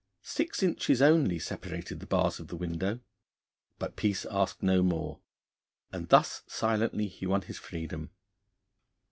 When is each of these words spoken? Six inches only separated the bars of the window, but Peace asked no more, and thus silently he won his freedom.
Six 0.23 0.63
inches 0.63 0.99
only 0.99 1.37
separated 1.37 1.99
the 1.99 2.07
bars 2.07 2.39
of 2.39 2.47
the 2.47 2.55
window, 2.55 3.01
but 3.77 3.95
Peace 3.95 4.25
asked 4.31 4.63
no 4.63 4.81
more, 4.81 5.19
and 5.91 6.09
thus 6.09 6.41
silently 6.47 7.07
he 7.07 7.27
won 7.27 7.43
his 7.43 7.59
freedom. 7.59 8.09